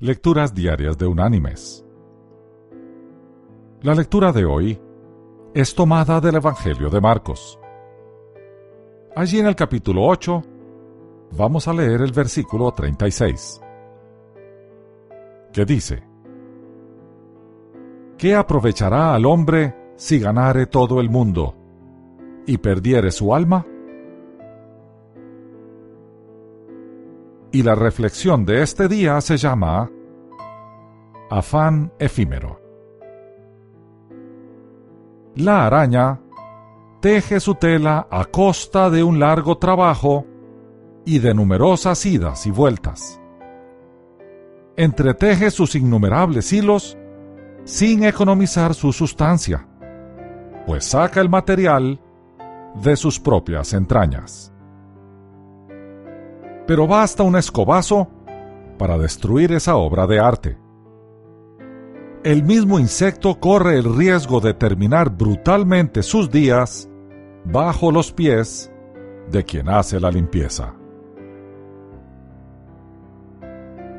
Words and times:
Lecturas 0.00 0.54
Diarias 0.54 0.96
de 0.96 1.08
Unánimes. 1.08 1.84
La 3.82 3.96
lectura 3.96 4.30
de 4.30 4.44
hoy 4.44 4.80
es 5.52 5.74
tomada 5.74 6.20
del 6.20 6.36
Evangelio 6.36 6.88
de 6.88 7.00
Marcos. 7.00 7.58
Allí 9.16 9.40
en 9.40 9.48
el 9.48 9.56
capítulo 9.56 10.04
8 10.04 10.40
vamos 11.36 11.66
a 11.66 11.72
leer 11.72 12.02
el 12.02 12.12
versículo 12.12 12.70
36, 12.70 13.60
que 15.52 15.64
dice, 15.64 16.04
¿Qué 18.16 18.36
aprovechará 18.36 19.16
al 19.16 19.26
hombre 19.26 19.74
si 19.96 20.20
ganare 20.20 20.66
todo 20.66 21.00
el 21.00 21.10
mundo 21.10 21.56
y 22.46 22.56
perdiere 22.58 23.10
su 23.10 23.34
alma? 23.34 23.66
Y 27.50 27.62
la 27.62 27.74
reflexión 27.74 28.44
de 28.44 28.62
este 28.62 28.88
día 28.88 29.20
se 29.22 29.38
llama 29.38 29.90
Afán 31.30 31.92
efímero. 31.98 32.60
La 35.34 35.66
araña 35.66 36.20
teje 37.00 37.40
su 37.40 37.54
tela 37.54 38.06
a 38.10 38.26
costa 38.26 38.90
de 38.90 39.02
un 39.02 39.18
largo 39.18 39.56
trabajo 39.56 40.26
y 41.06 41.20
de 41.20 41.32
numerosas 41.32 42.04
idas 42.04 42.46
y 42.46 42.50
vueltas. 42.50 43.18
Entreteje 44.76 45.50
sus 45.50 45.74
innumerables 45.74 46.52
hilos 46.52 46.98
sin 47.64 48.04
economizar 48.04 48.74
su 48.74 48.92
sustancia, 48.92 49.66
pues 50.66 50.84
saca 50.84 51.20
el 51.20 51.30
material 51.30 52.00
de 52.82 52.96
sus 52.96 53.18
propias 53.18 53.72
entrañas 53.72 54.52
pero 56.68 56.86
basta 56.86 57.22
un 57.22 57.34
escobazo 57.34 58.08
para 58.76 58.98
destruir 58.98 59.52
esa 59.52 59.76
obra 59.76 60.06
de 60.06 60.20
arte. 60.20 60.58
El 62.22 62.42
mismo 62.42 62.78
insecto 62.78 63.40
corre 63.40 63.78
el 63.78 63.96
riesgo 63.96 64.40
de 64.40 64.52
terminar 64.52 65.08
brutalmente 65.08 66.02
sus 66.02 66.30
días 66.30 66.90
bajo 67.46 67.90
los 67.90 68.12
pies 68.12 68.70
de 69.30 69.44
quien 69.44 69.70
hace 69.70 69.98
la 69.98 70.10
limpieza. 70.10 70.74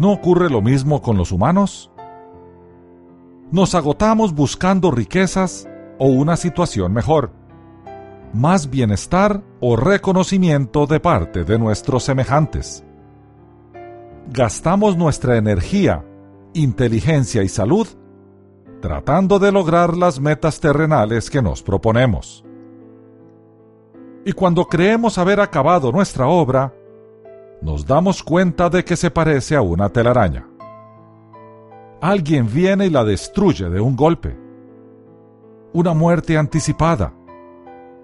¿No 0.00 0.10
ocurre 0.10 0.50
lo 0.50 0.60
mismo 0.60 1.00
con 1.00 1.16
los 1.16 1.30
humanos? 1.30 1.92
Nos 3.52 3.76
agotamos 3.76 4.34
buscando 4.34 4.90
riquezas 4.90 5.68
o 6.00 6.08
una 6.08 6.36
situación 6.36 6.92
mejor 6.92 7.30
más 8.36 8.70
bienestar 8.70 9.42
o 9.60 9.76
reconocimiento 9.76 10.86
de 10.86 11.00
parte 11.00 11.44
de 11.44 11.58
nuestros 11.58 12.04
semejantes. 12.04 12.84
Gastamos 14.28 14.96
nuestra 14.96 15.36
energía, 15.36 16.04
inteligencia 16.52 17.42
y 17.42 17.48
salud 17.48 17.88
tratando 18.80 19.38
de 19.38 19.50
lograr 19.50 19.96
las 19.96 20.20
metas 20.20 20.60
terrenales 20.60 21.30
que 21.30 21.40
nos 21.40 21.62
proponemos. 21.62 22.44
Y 24.24 24.32
cuando 24.32 24.66
creemos 24.66 25.18
haber 25.18 25.40
acabado 25.40 25.90
nuestra 25.90 26.26
obra, 26.26 26.74
nos 27.62 27.86
damos 27.86 28.22
cuenta 28.22 28.68
de 28.68 28.84
que 28.84 28.96
se 28.96 29.10
parece 29.10 29.56
a 29.56 29.62
una 29.62 29.88
telaraña. 29.88 30.46
Alguien 32.00 32.52
viene 32.52 32.86
y 32.86 32.90
la 32.90 33.02
destruye 33.02 33.70
de 33.70 33.80
un 33.80 33.96
golpe. 33.96 34.36
Una 35.72 35.94
muerte 35.94 36.36
anticipada 36.36 37.14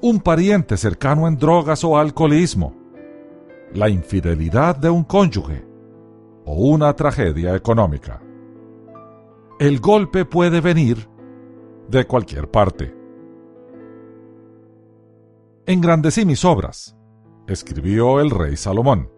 un 0.00 0.20
pariente 0.20 0.76
cercano 0.76 1.26
en 1.26 1.36
drogas 1.36 1.82
o 1.84 1.98
alcoholismo, 1.98 2.74
la 3.72 3.88
infidelidad 3.88 4.76
de 4.76 4.90
un 4.90 5.04
cónyuge 5.04 5.64
o 6.44 6.54
una 6.68 6.94
tragedia 6.94 7.54
económica. 7.54 8.20
El 9.58 9.80
golpe 9.80 10.24
puede 10.24 10.60
venir 10.60 11.08
de 11.88 12.06
cualquier 12.06 12.50
parte. 12.50 12.94
Engrandecí 15.66 16.24
mis 16.24 16.44
obras, 16.44 16.96
escribió 17.48 18.20
el 18.20 18.30
rey 18.30 18.56
Salomón. 18.56 19.10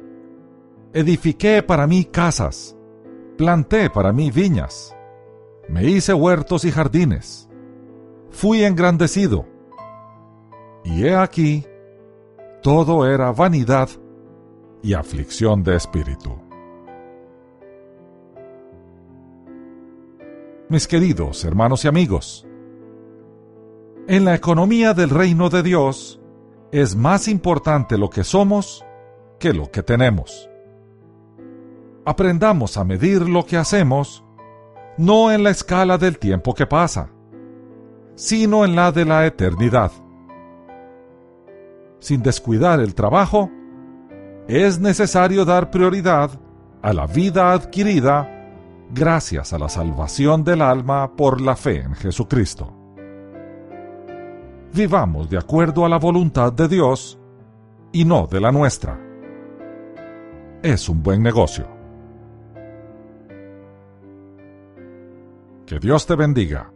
Edifiqué 0.92 1.62
para 1.62 1.86
mí 1.86 2.04
casas, 2.04 2.76
planté 3.36 3.90
para 3.90 4.12
mí 4.12 4.30
viñas, 4.30 4.96
me 5.68 5.84
hice 5.84 6.14
huertos 6.14 6.64
y 6.64 6.70
jardines. 6.70 7.48
Fui 8.30 8.64
engrandecido 8.64 9.57
y 10.84 11.04
he 11.04 11.14
aquí, 11.14 11.64
todo 12.62 13.06
era 13.06 13.32
vanidad 13.32 13.88
y 14.82 14.94
aflicción 14.94 15.62
de 15.62 15.76
espíritu. 15.76 16.38
Mis 20.68 20.86
queridos 20.86 21.44
hermanos 21.44 21.84
y 21.84 21.88
amigos, 21.88 22.46
en 24.06 24.24
la 24.24 24.34
economía 24.34 24.94
del 24.94 25.10
reino 25.10 25.50
de 25.50 25.62
Dios 25.62 26.20
es 26.72 26.94
más 26.96 27.28
importante 27.28 27.96
lo 27.96 28.10
que 28.10 28.24
somos 28.24 28.84
que 29.38 29.52
lo 29.52 29.70
que 29.70 29.82
tenemos. 29.82 30.48
Aprendamos 32.04 32.76
a 32.76 32.84
medir 32.84 33.28
lo 33.28 33.44
que 33.44 33.56
hacemos 33.56 34.24
no 34.96 35.30
en 35.30 35.44
la 35.44 35.50
escala 35.50 35.96
del 35.96 36.18
tiempo 36.18 36.54
que 36.54 36.66
pasa, 36.66 37.10
sino 38.14 38.64
en 38.64 38.74
la 38.74 38.90
de 38.92 39.04
la 39.04 39.26
eternidad 39.26 39.92
sin 42.00 42.22
descuidar 42.22 42.80
el 42.80 42.94
trabajo, 42.94 43.50
es 44.46 44.80
necesario 44.80 45.44
dar 45.44 45.70
prioridad 45.70 46.30
a 46.82 46.92
la 46.92 47.06
vida 47.06 47.52
adquirida 47.52 48.34
gracias 48.90 49.52
a 49.52 49.58
la 49.58 49.68
salvación 49.68 50.44
del 50.44 50.62
alma 50.62 51.16
por 51.16 51.40
la 51.40 51.56
fe 51.56 51.80
en 51.80 51.94
Jesucristo. 51.94 52.72
Vivamos 54.72 55.28
de 55.28 55.38
acuerdo 55.38 55.84
a 55.84 55.88
la 55.88 55.98
voluntad 55.98 56.52
de 56.52 56.68
Dios 56.68 57.18
y 57.92 58.04
no 58.04 58.26
de 58.26 58.40
la 58.40 58.52
nuestra. 58.52 58.98
Es 60.62 60.88
un 60.88 61.02
buen 61.02 61.22
negocio. 61.22 61.66
Que 65.66 65.78
Dios 65.78 66.06
te 66.06 66.16
bendiga. 66.16 66.72